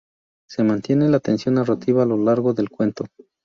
Se 0.49 0.63
mantiene 0.63 1.07
la 1.09 1.19
tensión 1.19 1.53
narrativa 1.53 2.01
a 2.01 2.07
lo 2.07 2.17
largo 2.17 2.55
del 2.55 2.71
cuento. 2.71 3.05